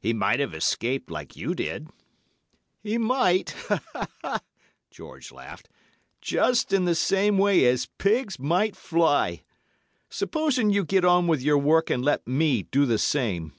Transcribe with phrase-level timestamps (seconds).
[0.00, 1.88] "'He might have escaped like you did.'
[2.82, 3.54] "'He might,'
[4.90, 5.70] George laughed,
[6.20, 9.40] 'just in the same way as pigs might fly.
[10.10, 13.54] Supposing you get on with your work and let me do the same.